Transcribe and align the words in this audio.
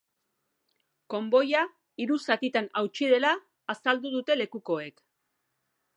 Konboia 1.13 1.61
hiru 2.05 2.17
zatitan 2.27 2.71
hautsi 2.81 3.11
dela 3.15 3.35
azaldu 3.75 4.17
dute 4.19 4.43
lekukoek. 4.43 5.05